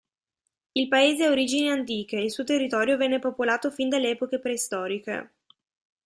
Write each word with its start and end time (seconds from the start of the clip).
Il 0.71 0.87
paese 0.87 1.25
ha 1.25 1.29
origini 1.29 1.69
antiche, 1.69 2.15
il 2.15 2.31
suo 2.31 2.43
territorio 2.43 2.97
venne 2.97 3.19
popolato 3.19 3.69
fin 3.69 3.87
dalle 3.87 4.09
epoche 4.09 4.39
preistoriche. 4.39 5.33